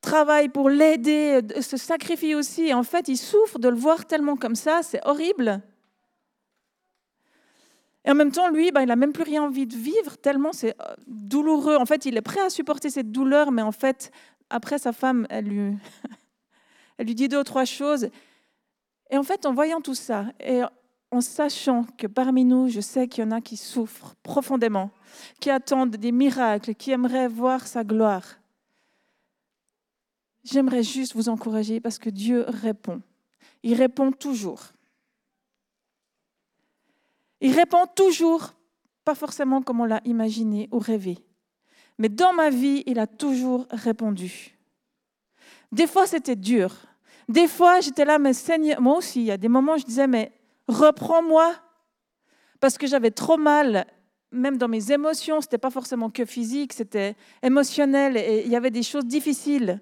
travaille 0.00 0.48
pour 0.48 0.70
l'aider, 0.70 1.42
se 1.60 1.76
sacrifie 1.76 2.34
aussi. 2.34 2.72
En 2.72 2.84
fait, 2.84 3.08
il 3.08 3.18
souffre 3.18 3.58
de 3.58 3.68
le 3.68 3.76
voir 3.76 4.06
tellement 4.06 4.34
comme 4.34 4.54
ça, 4.54 4.80
c'est 4.82 5.06
horrible. 5.06 5.60
Et 8.06 8.12
en 8.12 8.14
même 8.14 8.32
temps, 8.32 8.48
lui, 8.48 8.72
ben, 8.72 8.80
il 8.80 8.86
n'a 8.86 8.96
même 8.96 9.12
plus 9.12 9.24
rien 9.24 9.42
envie 9.42 9.66
de 9.66 9.76
vivre, 9.76 10.16
tellement 10.16 10.54
c'est 10.54 10.74
euh, 10.80 10.94
douloureux. 11.06 11.76
En 11.76 11.84
fait, 11.84 12.06
il 12.06 12.16
est 12.16 12.22
prêt 12.22 12.40
à 12.40 12.48
supporter 12.48 12.88
cette 12.88 13.12
douleur, 13.12 13.52
mais 13.52 13.60
en 13.60 13.72
fait, 13.72 14.10
après, 14.48 14.78
sa 14.78 14.94
femme, 14.94 15.26
elle 15.28 15.44
lui, 15.44 15.76
elle 16.96 17.08
lui 17.08 17.14
dit 17.14 17.28
deux 17.28 17.40
ou 17.40 17.44
trois 17.44 17.66
choses. 17.66 18.08
Et 19.10 19.18
en 19.18 19.22
fait, 19.22 19.44
en 19.44 19.52
voyant 19.52 19.82
tout 19.82 19.94
ça, 19.94 20.24
en 21.10 21.20
sachant 21.20 21.84
que 21.96 22.06
parmi 22.06 22.44
nous, 22.44 22.68
je 22.68 22.80
sais 22.80 23.08
qu'il 23.08 23.24
y 23.24 23.26
en 23.26 23.30
a 23.30 23.40
qui 23.40 23.56
souffrent 23.56 24.14
profondément, 24.22 24.90
qui 25.40 25.50
attendent 25.50 25.96
des 25.96 26.12
miracles, 26.12 26.74
qui 26.74 26.90
aimeraient 26.90 27.28
voir 27.28 27.66
sa 27.66 27.82
gloire. 27.82 28.24
J'aimerais 30.44 30.82
juste 30.82 31.14
vous 31.14 31.28
encourager 31.28 31.80
parce 31.80 31.98
que 31.98 32.10
Dieu 32.10 32.44
répond. 32.48 33.02
Il 33.62 33.74
répond 33.74 34.12
toujours. 34.12 34.62
Il 37.40 37.54
répond 37.54 37.86
toujours, 37.86 38.54
pas 39.04 39.14
forcément 39.14 39.62
comme 39.62 39.80
on 39.80 39.84
l'a 39.84 40.00
imaginé 40.04 40.68
ou 40.72 40.78
rêvé, 40.78 41.18
mais 41.98 42.08
dans 42.08 42.32
ma 42.32 42.50
vie, 42.50 42.82
il 42.86 42.98
a 42.98 43.06
toujours 43.06 43.66
répondu. 43.70 44.56
Des 45.70 45.86
fois, 45.86 46.06
c'était 46.06 46.36
dur. 46.36 46.74
Des 47.28 47.46
fois, 47.46 47.80
j'étais 47.80 48.04
là, 48.04 48.18
mais 48.18 48.32
Seigneur, 48.32 48.80
moi 48.80 48.96
aussi, 48.96 49.20
il 49.20 49.26
y 49.26 49.30
a 49.30 49.36
des 49.36 49.48
moments 49.48 49.76
je 49.76 49.84
disais, 49.84 50.06
mais 50.06 50.32
reprends-moi. 50.68 51.54
Parce 52.60 52.76
que 52.76 52.86
j'avais 52.86 53.10
trop 53.10 53.36
mal, 53.36 53.86
même 54.32 54.58
dans 54.58 54.68
mes 54.68 54.92
émotions, 54.92 55.40
ce 55.40 55.46
n'était 55.46 55.58
pas 55.58 55.70
forcément 55.70 56.10
que 56.10 56.24
physique, 56.24 56.72
c'était 56.72 57.16
émotionnel 57.42 58.16
et 58.16 58.42
il 58.44 58.50
y 58.50 58.56
avait 58.56 58.70
des 58.70 58.82
choses 58.82 59.06
difficiles. 59.06 59.80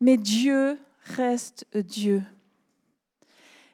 Mais 0.00 0.16
Dieu 0.16 0.78
reste 1.16 1.66
Dieu. 1.74 2.22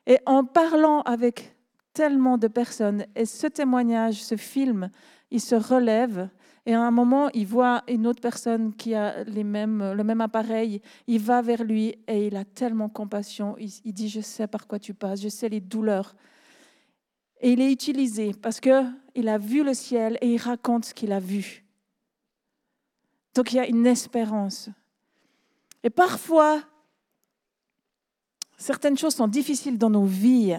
Et 0.07 0.19
en 0.27 0.45
parlant 0.45 1.03
avec 1.03 1.55
tellement 1.93 2.39
de 2.39 2.49
personnes, 2.49 3.07
et 3.15 3.27
ce 3.27 3.47
témoignage, 3.47 4.23
ce 4.23 4.37
film, 4.37 4.91
il 5.31 5.41
se 5.41 5.55
relève, 5.55 6.29
et 6.67 6.75
à 6.75 6.83
un 6.83 6.91
moment, 6.91 7.31
il 7.31 7.47
voit 7.47 7.83
une 7.89 8.07
autre 8.07 8.21
personne 8.21 8.75
qui 8.75 8.95
a 8.95 9.25
les 9.25 9.45
mêmes, 9.45 9.93
le 9.93 10.05
même 10.05 10.21
appareil, 10.21 10.83
il 11.07 11.21
va 11.21 11.43
vers 11.43 11.65
lui 11.65 11.97
et 12.07 12.27
il 12.27 12.37
a 12.37 12.45
tellement 12.45 12.89
compassion, 12.89 13.57
il, 13.59 13.71
il 13.85 13.93
dit, 13.93 14.09
je 14.09 14.21
sais 14.21 14.47
par 14.47 14.67
quoi 14.67 14.79
tu 14.79 14.95
passes, 14.95 15.23
je 15.23 15.29
sais 15.29 15.49
les 15.49 15.61
douleurs. 15.61 16.15
Et 17.41 17.53
il 17.53 17.61
est 17.61 17.73
utilisé 17.73 18.33
parce 18.35 18.61
qu'il 18.61 19.29
a 19.29 19.39
vu 19.39 19.65
le 19.65 19.73
ciel 19.75 20.19
et 20.21 20.35
il 20.35 20.39
raconte 20.39 20.85
ce 20.85 20.95
qu'il 20.95 21.13
a 21.13 21.21
vu. 21.21 21.65
Donc 23.35 23.53
il 23.53 23.57
y 23.57 23.61
a 23.61 23.67
une 23.67 23.87
espérance. 23.87 24.69
Et 25.83 25.89
parfois, 25.89 26.61
Certaines 28.61 28.99
choses 28.99 29.15
sont 29.15 29.27
difficiles 29.27 29.79
dans 29.79 29.89
nos 29.89 30.05
vies, 30.05 30.55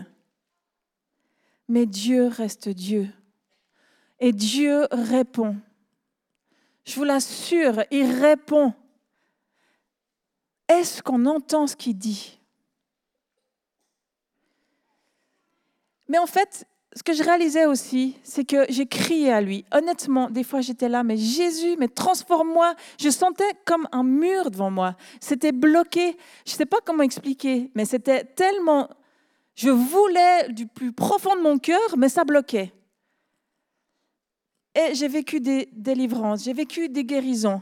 mais 1.68 1.86
Dieu 1.86 2.26
reste 2.26 2.68
Dieu. 2.68 3.08
Et 4.20 4.34
Dieu 4.34 4.88
répond. 4.92 5.56
Je 6.86 6.96
vous 6.96 7.04
l'assure, 7.04 7.84
il 7.92 8.12
répond. 8.22 8.74
Est-ce 10.68 11.02
qu'on 11.04 11.26
entend 11.26 11.68
ce 11.68 11.76
qu'il 11.76 11.98
dit? 11.98 12.40
Mais 16.08 16.18
en 16.18 16.26
fait, 16.26 16.66
ce 16.94 17.04
que 17.04 17.14
je 17.14 17.24
réalisais 17.24 17.66
aussi, 17.66 18.18
c'est 18.24 18.44
que 18.44 18.66
j'ai 18.70 18.86
crié 18.86 19.32
à 19.32 19.42
lui. 19.42 19.64
Honnêtement, 19.72 20.30
des 20.30 20.44
fois 20.44 20.62
j'étais 20.62 20.90
là, 20.90 21.04
mais 21.04 21.16
Jésus, 21.16 21.76
mais 21.78 21.88
transforme-moi. 21.88 22.76
Je 23.00 23.10
sentais 23.10 23.54
comme 23.66 23.88
un 23.92 24.04
mur 24.04 24.52
devant 24.52 24.72
moi. 24.72 24.96
C'était 25.22 25.54
bloqué. 25.54 26.18
Je 26.46 26.54
ne 26.54 26.58
sais 26.58 26.66
pas 26.66 26.80
comment 26.86 27.04
expliquer, 27.04 27.72
mais 27.76 27.86
c'était 27.86 28.24
tellement... 28.26 28.90
Je 29.56 29.70
voulais 29.70 30.50
du 30.50 30.66
plus 30.66 30.94
profond 30.94 31.36
de 31.36 31.42
mon 31.42 31.60
cœur, 31.60 31.98
mais 31.98 32.10
ça 32.10 32.24
bloquait. 32.24 32.74
Et 34.74 34.96
j'ai 34.96 35.08
vécu 35.08 35.40
des 35.40 35.70
délivrances, 35.74 36.44
j'ai 36.44 36.54
vécu 36.54 36.88
des 36.88 37.04
guérisons. 37.04 37.62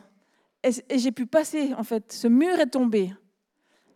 Et, 0.63 0.97
j'ai 0.97 1.11
pu 1.11 1.25
passer, 1.25 1.73
en 1.73 1.83
fait, 1.83 2.11
ce 2.11 2.27
mur 2.27 2.59
est 2.59 2.67
tombé. 2.67 3.13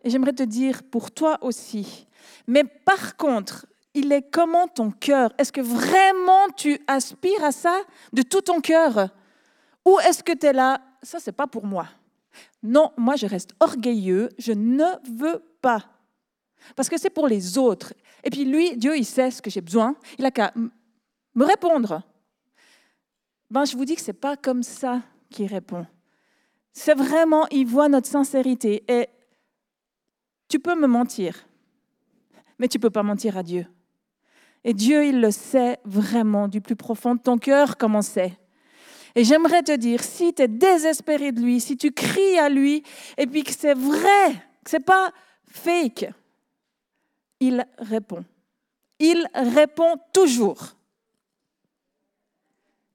Et 0.02 0.10
j'aimerais 0.10 0.32
te 0.32 0.42
dire 0.42 0.82
pour 0.82 1.10
toi 1.10 1.38
aussi. 1.42 2.06
Mais 2.46 2.64
par 2.64 3.16
contre, 3.16 3.66
il 3.94 4.12
est 4.12 4.30
comment 4.30 4.66
ton 4.66 4.90
cœur? 4.90 5.32
Est-ce 5.38 5.52
que 5.52 5.60
vraiment 5.60 6.48
tu 6.56 6.78
aspires 6.86 7.44
à 7.44 7.52
ça 7.52 7.82
de 8.12 8.22
tout 8.22 8.40
ton 8.40 8.60
cœur? 8.60 9.08
Ou 9.84 9.98
est-ce 10.00 10.22
que 10.22 10.32
tu 10.32 10.46
es 10.46 10.52
là, 10.52 10.80
ça 11.02 11.20
c'est 11.20 11.32
pas 11.32 11.46
pour 11.46 11.64
moi? 11.64 11.86
Non, 12.62 12.92
moi 12.96 13.16
je 13.16 13.26
reste 13.26 13.50
orgueilleux, 13.60 14.30
je 14.38 14.52
ne 14.52 14.84
veux 15.18 15.42
pas. 15.62 15.84
Parce 16.74 16.88
que 16.88 16.98
c'est 16.98 17.10
pour 17.10 17.28
les 17.28 17.56
autres. 17.58 17.94
Et 18.24 18.30
puis 18.30 18.44
lui, 18.44 18.76
Dieu, 18.76 18.96
il 18.96 19.04
sait 19.04 19.30
ce 19.30 19.40
que 19.40 19.50
j'ai 19.50 19.60
besoin, 19.60 19.94
il 20.18 20.24
a 20.24 20.30
qu'à 20.30 20.52
me 20.56 21.44
répondre. 21.44 22.02
Ben, 23.54 23.64
je 23.64 23.76
vous 23.76 23.84
dis 23.84 23.94
que 23.94 24.00
ce 24.00 24.08
n'est 24.08 24.18
pas 24.18 24.36
comme 24.36 24.64
ça 24.64 25.00
qu'il 25.30 25.46
répond. 25.46 25.86
C'est 26.72 26.96
vraiment, 26.96 27.46
il 27.52 27.64
voit 27.66 27.88
notre 27.88 28.08
sincérité. 28.08 28.82
Et 28.88 29.06
tu 30.48 30.58
peux 30.58 30.74
me 30.74 30.88
mentir, 30.88 31.46
mais 32.58 32.66
tu 32.66 32.78
ne 32.78 32.82
peux 32.82 32.90
pas 32.90 33.04
mentir 33.04 33.38
à 33.38 33.44
Dieu. 33.44 33.64
Et 34.64 34.74
Dieu, 34.74 35.06
il 35.06 35.20
le 35.20 35.30
sait 35.30 35.78
vraiment 35.84 36.48
du 36.48 36.60
plus 36.60 36.74
profond 36.74 37.14
de 37.14 37.20
ton 37.20 37.38
cœur 37.38 37.76
comment 37.76 38.02
c'est. 38.02 38.36
Et 39.14 39.22
j'aimerais 39.22 39.62
te 39.62 39.76
dire, 39.76 40.02
si 40.02 40.34
tu 40.34 40.42
es 40.42 40.48
désespéré 40.48 41.30
de 41.30 41.40
lui, 41.40 41.60
si 41.60 41.76
tu 41.76 41.92
cries 41.92 42.40
à 42.40 42.48
lui, 42.48 42.82
et 43.16 43.28
puis 43.28 43.44
que 43.44 43.52
c'est 43.52 43.74
vrai, 43.74 44.32
que 44.64 44.70
c'est 44.70 44.84
pas 44.84 45.12
fake, 45.46 46.06
il 47.38 47.64
répond. 47.78 48.24
Il 48.98 49.24
répond 49.32 49.94
toujours. 50.12 50.74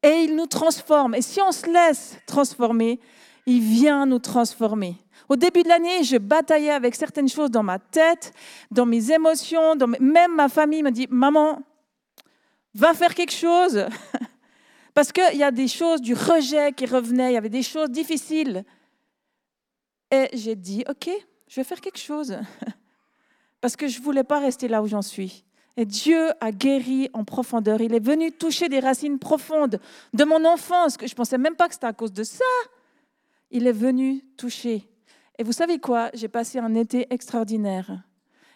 Et 0.02 0.24
il 0.24 0.36
nous 0.36 0.46
transforme. 0.46 1.16
Et 1.16 1.22
si 1.22 1.42
on 1.42 1.52
se 1.52 1.66
laisse 1.66 2.18
transformer, 2.26 3.00
il 3.46 3.62
vient 3.62 4.06
nous 4.06 4.20
transformer. 4.20 4.96
Au 5.28 5.36
début 5.36 5.64
de 5.64 5.70
l'année, 5.70 6.04
je 6.04 6.18
bataillais 6.18 6.72
avec 6.72 6.96
certaines 6.96 7.28
choses 7.28 7.52
dans 7.52 7.64
ma 7.64 7.80
tête, 7.80 8.34
dans 8.72 8.86
mes 8.86 9.12
émotions, 9.12 9.76
dans 9.76 9.88
même 9.88 10.36
ma 10.36 10.50
famille 10.50 10.84
me 10.84 10.92
dit, 10.92 11.08
maman, 11.10 11.62
va 12.74 12.94
faire 12.94 13.14
quelque 13.14 13.34
chose. 13.34 13.86
Parce 14.94 15.12
qu'il 15.12 15.38
y 15.38 15.44
a 15.44 15.52
des 15.52 15.68
choses 15.68 16.02
du 16.02 16.14
rejet 16.14 16.74
qui 16.74 16.86
revenaient, 16.86 17.32
il 17.32 17.34
y 17.36 17.38
avait 17.38 17.50
des 17.50 17.64
choses 17.64 17.90
difficiles. 17.90 18.64
Et 20.12 20.30
j'ai 20.34 20.56
dit, 20.56 20.84
OK, 20.90 21.10
je 21.48 21.56
vais 21.56 21.64
faire 21.64 21.82
quelque 21.82 22.00
chose. 22.00 22.38
Parce 23.62 23.76
que 23.76 23.88
je 23.88 24.00
ne 24.00 24.04
voulais 24.04 24.24
pas 24.24 24.40
rester 24.40 24.68
là 24.68 24.82
où 24.82 24.88
j'en 24.88 25.02
suis. 25.02 25.44
Et 25.80 25.86
Dieu 25.86 26.32
a 26.42 26.52
guéri 26.52 27.10
en 27.14 27.24
profondeur. 27.24 27.80
Il 27.80 27.94
est 27.94 28.06
venu 28.06 28.34
toucher 28.34 28.68
des 28.68 28.82
racines 28.82 29.18
profondes 29.18 29.80
de 30.14 30.24
mon 30.26 30.44
enfance, 30.44 30.98
que 30.98 31.08
je 31.08 31.14
ne 31.14 31.16
pensais 31.16 31.38
même 31.38 31.56
pas 31.56 31.70
que 31.70 31.74
c'était 31.74 31.86
à 31.86 31.94
cause 31.94 32.12
de 32.12 32.24
ça. 32.24 32.44
Il 33.50 33.66
est 33.66 33.72
venu 33.72 34.20
toucher. 34.36 34.90
Et 35.38 35.44
vous 35.44 35.54
savez 35.54 35.80
quoi? 35.80 36.10
J'ai 36.14 36.28
passé 36.28 36.60
un 36.60 36.76
été 36.76 37.08
extraordinaire. 37.14 38.04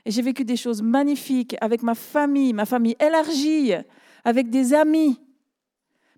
Et 0.04 0.12
j'ai 0.12 0.22
vécu 0.22 0.44
des 0.44 0.58
choses 0.58 0.82
magnifiques 0.82 1.56
avec 1.62 1.82
ma 1.82 1.96
famille, 1.96 2.52
ma 2.52 2.66
famille 2.66 2.98
élargie, 3.00 3.72
avec 4.26 4.50
des 4.50 4.74
amis, 4.74 5.18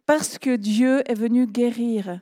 parce 0.07 0.39
que 0.39 0.55
Dieu 0.55 1.03
est 1.05 1.13
venu 1.13 1.45
guérir 1.45 2.19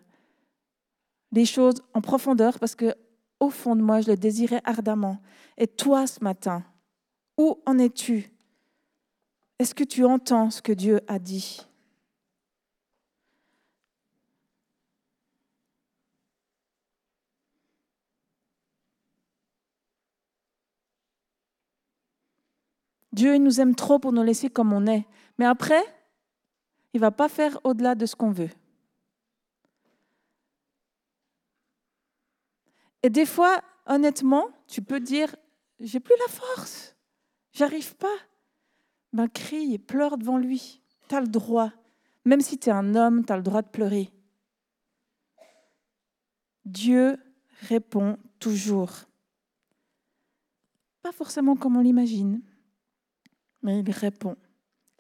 des 1.32 1.46
choses 1.46 1.82
en 1.94 2.02
profondeur, 2.02 2.60
parce 2.60 2.76
que 2.76 2.94
au 3.40 3.50
fond 3.50 3.78
de 3.78 3.82
moi, 3.82 4.02
je 4.02 4.12
le 4.12 4.18
désirais 4.18 4.60
ardemment. 4.66 5.22
Et 5.58 5.68
toi, 5.68 6.06
ce 6.06 6.22
matin, 6.22 6.66
où 7.38 7.62
en 7.66 7.80
es-tu? 7.80 8.33
Est-ce 9.60 9.76
que 9.76 9.84
tu 9.84 10.04
entends 10.04 10.50
ce 10.50 10.62
que 10.62 10.72
Dieu 10.72 11.00
a 11.08 11.20
dit? 11.20 11.62
Dieu 23.14 23.36
il 23.36 23.44
nous 23.44 23.62
aime 23.62 23.76
trop 23.76 24.00
pour 24.00 24.12
nous 24.12 24.24
laisser 24.24 24.50
comme 24.50 24.74
on 24.74 24.88
est. 24.88 25.06
Mais 25.38 25.46
après, 25.46 25.84
il 26.94 26.98
ne 26.98 27.02
va 27.02 27.12
pas 27.12 27.30
faire 27.30 27.60
au-delà 27.64 27.96
de 27.96 28.06
ce 28.06 28.16
qu'on 28.16 28.32
veut. 28.32 28.50
Et 33.04 33.10
des 33.10 33.26
fois, 33.26 33.62
honnêtement, 33.86 34.50
tu 34.68 34.82
peux 34.82 35.00
dire, 35.00 35.36
j'ai 35.80 36.00
plus 36.00 36.16
la 36.26 36.34
force, 36.34 36.96
j'arrive 37.52 37.96
pas. 37.96 38.16
Ben, 39.14 39.28
crie 39.28 39.76
et 39.76 39.80
pleure 39.80 40.18
devant 40.18 40.38
lui. 40.38 40.82
Tu 41.08 41.16
as 41.16 41.22
le 41.22 41.28
droit. 41.28 41.72
Même 42.26 42.42
si 42.42 42.58
tu 42.58 42.70
es 42.70 42.72
un 42.72 42.96
homme, 42.96 43.24
tu 43.24 43.32
as 43.32 43.38
le 43.38 43.44
droit 43.44 43.62
de 43.62 43.68
pleurer. 43.68 44.12
Dieu 46.66 47.18
répond 47.68 48.18
toujours. 48.40 48.92
Pas 51.02 51.12
forcément 51.12 51.56
comme 51.56 51.78
on 51.78 51.82
l'imagine, 51.82 52.42
mais 53.62 53.80
il 53.82 53.92
répond. 53.92 54.38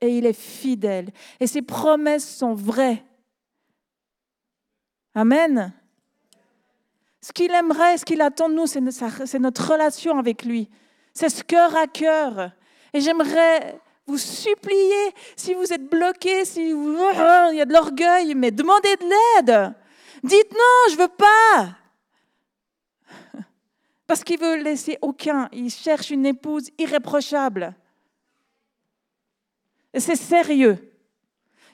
Et 0.01 0.17
il 0.17 0.25
est 0.25 0.33
fidèle. 0.33 1.11
Et 1.39 1.47
ses 1.47 1.61
promesses 1.61 2.37
sont 2.37 2.53
vraies. 2.53 3.03
Amen. 5.15 5.73
Ce 7.21 7.31
qu'il 7.31 7.51
aimerait, 7.51 7.97
ce 7.97 8.03
qu'il 8.03 8.19
attend 8.19 8.49
de 8.49 8.55
nous, 8.55 8.67
c'est 8.67 9.39
notre 9.39 9.71
relation 9.71 10.17
avec 10.17 10.43
lui. 10.43 10.69
C'est 11.13 11.29
ce 11.29 11.41
cœur 11.41 11.73
à 11.77 11.87
cœur. 11.87 12.51
Et 12.91 12.99
j'aimerais 12.99 13.79
vous 14.05 14.17
supplier, 14.17 15.13
si 15.35 15.53
vous 15.53 15.71
êtes 15.71 15.89
bloqué, 15.89 16.45
si 16.45 16.73
vous, 16.73 16.97
il 17.51 17.57
y 17.57 17.61
a 17.61 17.65
de 17.65 17.73
l'orgueil, 17.73 18.35
mais 18.35 18.51
demandez 18.51 18.95
de 18.97 19.05
l'aide. 19.05 19.73
Dites 20.23 20.51
non, 20.51 20.91
je 20.91 20.97
veux 20.97 21.07
pas. 21.07 21.77
Parce 24.07 24.23
qu'il 24.23 24.39
veut 24.39 24.61
laisser 24.61 24.97
aucun. 25.01 25.49
Il 25.51 25.69
cherche 25.69 26.11
une 26.11 26.25
épouse 26.25 26.69
irréprochable. 26.77 27.75
Et 29.93 29.99
c'est 29.99 30.15
sérieux. 30.15 30.77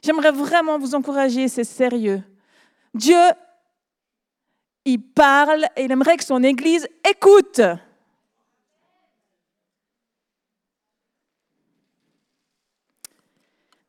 J'aimerais 0.01 0.31
vraiment 0.31 0.77
vous 0.77 0.95
encourager, 0.95 1.47
c'est 1.47 1.63
sérieux. 1.63 2.21
Dieu, 2.93 3.19
il 4.85 4.99
parle 4.99 5.65
et 5.75 5.83
il 5.83 5.91
aimerait 5.91 6.17
que 6.17 6.23
son 6.23 6.43
Église 6.43 6.87
écoute. 7.07 7.61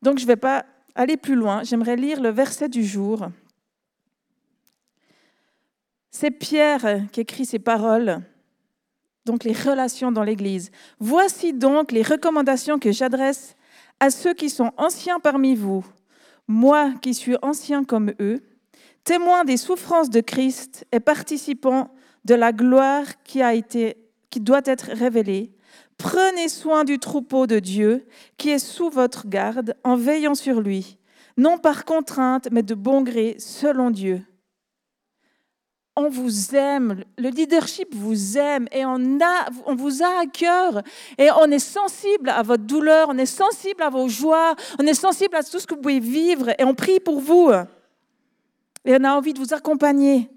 Donc 0.01 0.17
je 0.17 0.23
ne 0.23 0.27
vais 0.27 0.35
pas 0.35 0.65
aller 0.95 1.17
plus 1.17 1.35
loin. 1.35 1.63
J'aimerais 1.63 1.95
lire 1.95 2.21
le 2.21 2.29
verset 2.29 2.69
du 2.69 2.85
jour. 2.85 3.27
C'est 6.09 6.31
Pierre 6.31 7.05
qui 7.11 7.21
écrit 7.21 7.45
ces 7.45 7.59
paroles, 7.59 8.21
donc 9.25 9.43
les 9.43 9.53
relations 9.53 10.11
dans 10.11 10.23
l'Église. 10.23 10.71
Voici 10.99 11.53
donc 11.53 11.91
les 11.91 12.01
recommandations 12.01 12.79
que 12.79 12.91
j'adresse 12.91 13.55
à 13.99 14.09
ceux 14.09 14.33
qui 14.33 14.49
sont 14.49 14.73
anciens 14.77 15.19
parmi 15.19 15.55
vous, 15.55 15.85
moi 16.47 16.91
qui 17.01 17.13
suis 17.13 17.37
ancien 17.41 17.83
comme 17.83 18.13
eux, 18.19 18.41
témoin 19.03 19.45
des 19.45 19.57
souffrances 19.57 20.09
de 20.09 20.21
Christ 20.21 20.85
et 20.91 20.99
participant 20.99 21.89
de 22.25 22.35
la 22.35 22.51
gloire 22.51 23.05
qui, 23.23 23.41
a 23.41 23.53
été, 23.53 23.97
qui 24.31 24.39
doit 24.39 24.61
être 24.65 24.89
révélée. 24.91 25.53
Prenez 25.97 26.49
soin 26.49 26.83
du 26.83 26.97
troupeau 26.97 27.45
de 27.45 27.59
Dieu 27.59 28.07
qui 28.37 28.49
est 28.49 28.59
sous 28.59 28.89
votre 28.89 29.27
garde 29.27 29.75
en 29.83 29.95
veillant 29.95 30.33
sur 30.33 30.61
lui, 30.61 30.97
non 31.37 31.59
par 31.59 31.85
contrainte, 31.85 32.47
mais 32.51 32.63
de 32.63 32.73
bon 32.73 33.03
gré, 33.03 33.35
selon 33.37 33.91
Dieu 33.91 34.23
on 35.95 36.09
vous 36.09 36.55
aime, 36.55 37.03
le 37.17 37.29
leadership 37.29 37.93
vous 37.93 38.37
aime 38.37 38.67
et 38.71 38.85
on, 38.85 39.19
a, 39.19 39.49
on 39.65 39.75
vous 39.75 40.01
a 40.01 40.21
à 40.21 40.25
cœur 40.25 40.81
et 41.17 41.29
on 41.31 41.51
est 41.51 41.59
sensible 41.59 42.29
à 42.29 42.41
votre 42.43 42.63
douleur, 42.63 43.09
on 43.09 43.17
est 43.17 43.25
sensible 43.25 43.83
à 43.83 43.89
vos 43.89 44.07
joies, 44.07 44.55
on 44.79 44.87
est 44.87 44.93
sensible 44.93 45.35
à 45.35 45.43
tout 45.43 45.59
ce 45.59 45.67
que 45.67 45.75
vous 45.75 45.81
pouvez 45.81 45.99
vivre 45.99 46.49
et 46.57 46.63
on 46.63 46.73
prie 46.73 46.99
pour 46.99 47.19
vous. 47.19 47.51
Et 48.85 48.95
on 48.95 49.03
a 49.03 49.13
envie 49.13 49.33
de 49.33 49.39
vous 49.39 49.53
accompagner. 49.53 50.29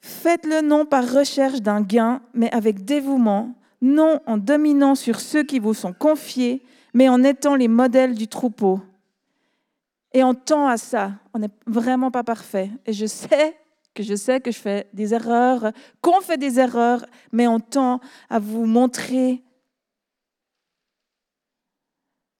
Faites-le 0.00 0.62
non 0.62 0.86
par 0.86 1.12
recherche 1.12 1.60
d'un 1.60 1.82
gain, 1.82 2.22
mais 2.32 2.50
avec 2.52 2.84
dévouement, 2.84 3.54
non 3.82 4.20
en 4.26 4.38
dominant 4.38 4.94
sur 4.94 5.20
ceux 5.20 5.42
qui 5.42 5.58
vous 5.58 5.74
sont 5.74 5.92
confiés, 5.92 6.62
mais 6.94 7.08
en 7.08 7.22
étant 7.22 7.54
les 7.54 7.68
modèles 7.68 8.14
du 8.14 8.28
troupeau. 8.28 8.80
Et 10.12 10.24
on 10.24 10.34
tend 10.34 10.66
à 10.66 10.76
ça. 10.76 11.12
On 11.34 11.38
n'est 11.38 11.50
vraiment 11.66 12.10
pas 12.10 12.24
parfait. 12.24 12.70
Et 12.86 12.92
je 12.92 13.06
sais 13.06 13.56
que 13.94 14.02
je 14.02 14.14
sais 14.14 14.40
que 14.40 14.50
je 14.50 14.58
fais 14.58 14.88
des 14.92 15.14
erreurs, 15.14 15.72
qu'on 16.00 16.20
fait 16.20 16.38
des 16.38 16.58
erreurs, 16.58 17.04
mais 17.32 17.46
on 17.46 17.60
tend 17.60 18.00
à 18.28 18.38
vous 18.38 18.66
montrer 18.66 19.42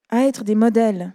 à 0.09 0.25
être 0.25 0.45
des 0.45 0.55
modèles. 0.55 1.13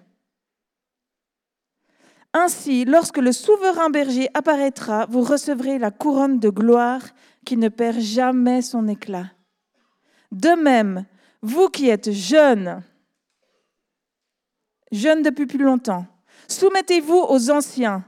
Ainsi, 2.38 2.84
lorsque 2.84 3.18
le 3.18 3.32
souverain 3.32 3.90
berger 3.90 4.28
apparaîtra, 4.34 5.06
vous 5.08 5.22
recevrez 5.22 5.80
la 5.80 5.90
couronne 5.90 6.40
de 6.40 6.50
gloire 6.50 7.02
qui 7.46 7.56
ne 7.56 7.70
perd 7.70 8.00
jamais 8.00 8.62
son 8.62 8.88
éclat. 8.88 9.32
De 10.32 10.62
même, 10.62 11.06
vous 11.42 11.70
qui 11.70 11.88
êtes 11.88 12.12
jeunes, 12.12 12.84
jeunes 14.92 15.22
depuis 15.22 15.46
plus 15.46 15.64
longtemps, 15.64 16.06
Soumettez-vous 16.48 17.26
aux 17.30 17.50
anciens 17.50 18.04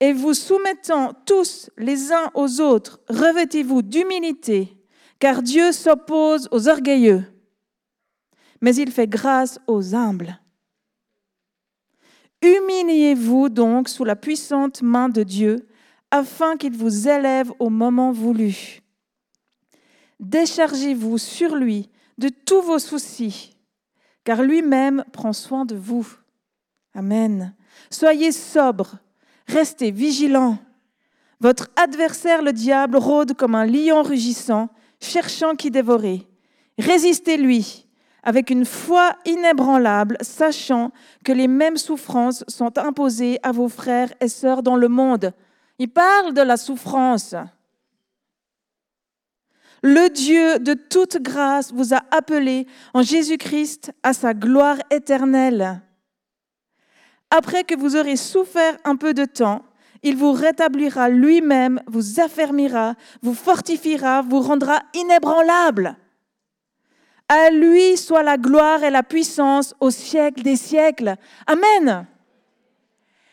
et 0.00 0.12
vous 0.12 0.34
soumettant 0.34 1.12
tous 1.26 1.70
les 1.76 2.12
uns 2.12 2.30
aux 2.34 2.60
autres, 2.60 3.00
revêtez-vous 3.08 3.82
d'humilité, 3.82 4.76
car 5.20 5.42
Dieu 5.42 5.70
s'oppose 5.70 6.48
aux 6.50 6.68
orgueilleux, 6.68 7.24
mais 8.60 8.74
il 8.74 8.90
fait 8.90 9.06
grâce 9.06 9.60
aux 9.68 9.94
humbles. 9.94 10.41
Humiliez-vous 12.42 13.48
donc 13.48 13.88
sous 13.88 14.04
la 14.04 14.16
puissante 14.16 14.82
main 14.82 15.08
de 15.08 15.22
Dieu, 15.22 15.68
afin 16.10 16.56
qu'il 16.56 16.76
vous 16.76 17.08
élève 17.08 17.52
au 17.58 17.70
moment 17.70 18.12
voulu. 18.12 18.82
Déchargez-vous 20.20 21.18
sur 21.18 21.54
lui 21.54 21.90
de 22.18 22.28
tous 22.28 22.60
vos 22.60 22.78
soucis, 22.78 23.56
car 24.24 24.42
lui-même 24.42 25.04
prend 25.12 25.32
soin 25.32 25.64
de 25.64 25.74
vous. 25.74 26.06
Amen. 26.94 27.54
Soyez 27.90 28.32
sobres, 28.32 28.98
restez 29.46 29.90
vigilants. 29.90 30.58
Votre 31.40 31.70
adversaire, 31.76 32.42
le 32.42 32.52
diable, 32.52 32.96
rôde 32.96 33.34
comme 33.34 33.54
un 33.54 33.66
lion 33.66 34.02
rugissant, 34.02 34.68
cherchant 35.00 35.54
qui 35.54 35.70
dévorer. 35.70 36.28
Résistez-lui 36.78 37.81
avec 38.22 38.50
une 38.50 38.64
foi 38.64 39.16
inébranlable, 39.24 40.16
sachant 40.20 40.92
que 41.24 41.32
les 41.32 41.48
mêmes 41.48 41.76
souffrances 41.76 42.44
sont 42.48 42.78
imposées 42.78 43.38
à 43.42 43.52
vos 43.52 43.68
frères 43.68 44.12
et 44.20 44.28
sœurs 44.28 44.62
dans 44.62 44.76
le 44.76 44.88
monde. 44.88 45.32
Il 45.78 45.88
parle 45.88 46.32
de 46.32 46.42
la 46.42 46.56
souffrance. 46.56 47.34
Le 49.82 50.08
Dieu 50.10 50.60
de 50.60 50.74
toute 50.74 51.20
grâce 51.20 51.72
vous 51.72 51.92
a 51.92 52.02
appelé 52.12 52.68
en 52.94 53.02
Jésus-Christ 53.02 53.92
à 54.04 54.12
sa 54.12 54.32
gloire 54.32 54.78
éternelle. 54.90 55.80
Après 57.30 57.64
que 57.64 57.74
vous 57.74 57.96
aurez 57.96 58.16
souffert 58.16 58.76
un 58.84 58.94
peu 58.94 59.12
de 59.12 59.24
temps, 59.24 59.64
il 60.04 60.16
vous 60.16 60.32
rétablira 60.32 61.08
lui-même, 61.08 61.80
vous 61.86 62.20
affermira, 62.20 62.94
vous 63.22 63.34
fortifiera, 63.34 64.22
vous 64.22 64.40
rendra 64.40 64.80
inébranlable. 64.94 65.96
À 67.34 67.48
lui 67.48 67.96
soit 67.96 68.22
la 68.22 68.36
gloire 68.36 68.84
et 68.84 68.90
la 68.90 69.02
puissance 69.02 69.74
au 69.80 69.90
siècle 69.90 70.42
des 70.42 70.56
siècles. 70.56 71.14
Amen. 71.46 72.06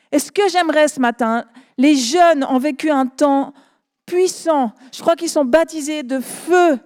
Et 0.09 0.19
ce 0.19 0.31
que 0.31 0.47
j'aimerais 0.47 0.87
ce 0.87 1.01
matin, 1.01 1.43
les 1.77 1.97
jeunes 1.97 2.45
ont 2.45 2.59
vécu 2.59 2.89
un 2.89 3.07
temps 3.07 3.53
puissant. 4.05 4.71
Je 4.93 5.01
crois 5.01 5.17
qu'ils 5.17 5.29
sont 5.29 5.43
baptisés 5.43 6.03
de 6.03 6.21
feu 6.21 6.79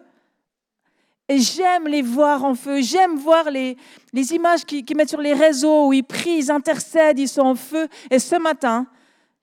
et 1.30 1.38
j'aime 1.38 1.88
les 1.88 2.02
voir 2.02 2.44
en 2.44 2.56
feu. 2.56 2.82
J'aime 2.82 3.16
voir 3.18 3.52
les, 3.52 3.78
les 4.12 4.34
images 4.34 4.66
qu'ils 4.66 4.98
mettent 4.98 5.10
sur 5.10 5.22
les 5.22 5.34
réseaux 5.36 5.90
où 5.90 5.94
ils 5.94 6.04
prient, 6.04 6.40
ils 6.40 6.52
intercèdent, 6.52 7.20
ils 7.20 7.30
sont 7.30 7.42
en 7.42 7.56
feu. 7.56 7.88
Et 8.10 8.18
ce 8.18 8.38
matin, 8.38 8.88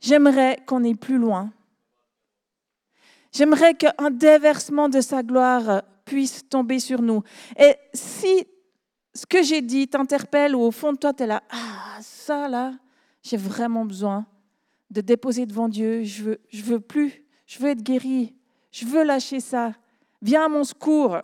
j'aimerais 0.01 0.59
qu'on 0.67 0.83
aille 0.83 0.97
plus 0.97 1.19
loin. 1.19 1.51
J'aimerais 3.31 3.75
qu'un 3.75 4.11
déversement 4.11 4.89
de 4.89 5.01
sa 5.01 5.23
gloire 5.23 5.83
puisse 6.11 6.49
tomber 6.49 6.81
sur 6.81 7.01
nous. 7.03 7.23
Et 7.57 7.77
si 7.95 8.45
ce 9.15 9.25
que 9.27 9.45
j'ai 9.45 9.63
dit 9.63 9.87
t'interpelle 9.87 10.57
ou 10.57 10.61
au 10.61 10.73
fond 10.73 10.93
de 10.93 10.99
toi, 10.99 11.13
tu 11.13 11.23
es 11.23 11.27
là, 11.27 11.41
ah, 11.51 11.99
ça 12.01 12.49
là, 12.49 12.75
j'ai 13.23 13.37
vraiment 13.37 13.85
besoin 13.85 14.27
de 14.91 15.01
déposer 15.01 15.47
devant 15.47 15.69
Dieu. 15.69 16.03
Je 16.03 16.25
veux, 16.25 16.41
je 16.49 16.63
veux 16.63 16.81
plus, 16.81 17.23
je 17.47 17.61
veux 17.61 17.69
être 17.69 17.83
guéri, 17.83 18.35
je 18.73 18.87
veux 18.87 19.05
lâcher 19.05 19.39
ça. 19.39 19.73
Viens 20.21 20.47
à 20.47 20.49
mon 20.49 20.65
secours. 20.65 21.19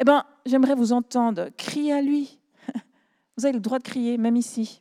Eh 0.00 0.04
bien, 0.04 0.24
j'aimerais 0.46 0.74
vous 0.74 0.94
entendre 0.94 1.50
crier 1.58 1.92
à 1.92 2.00
lui. 2.00 2.40
Vous 3.36 3.44
avez 3.44 3.52
le 3.52 3.60
droit 3.60 3.78
de 3.78 3.84
crier, 3.84 4.16
même 4.18 4.36
ici. 4.36 4.80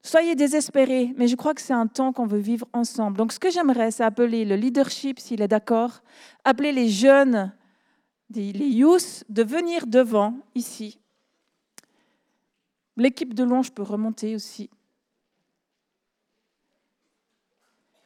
Soyez 0.00 0.34
désespérés, 0.34 1.12
mais 1.16 1.28
je 1.28 1.36
crois 1.36 1.54
que 1.54 1.60
c'est 1.60 1.74
un 1.74 1.86
temps 1.86 2.12
qu'on 2.12 2.26
veut 2.26 2.38
vivre 2.38 2.66
ensemble. 2.72 3.18
Donc, 3.18 3.32
ce 3.32 3.38
que 3.38 3.50
j'aimerais, 3.50 3.90
c'est 3.90 4.04
appeler 4.04 4.44
le 4.44 4.56
leadership, 4.56 5.18
s'il 5.18 5.42
est 5.42 5.48
d'accord, 5.48 6.02
appeler 6.44 6.72
les 6.72 6.88
jeunes, 6.88 7.52
les 8.30 8.66
de 9.28 9.42
venir 9.42 9.86
devant, 9.86 10.36
ici. 10.54 10.98
L'équipe 12.96 13.34
de 13.34 13.44
je 13.44 13.72
peut 13.72 13.82
remonter 13.82 14.34
aussi. 14.34 14.70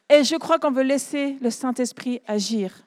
Et 0.09 0.23
je 0.23 0.35
crois 0.35 0.57
qu'on 0.57 0.71
veut 0.71 0.83
laisser 0.83 1.37
le 1.41 1.51
Saint-Esprit 1.51 2.21
agir. 2.25 2.83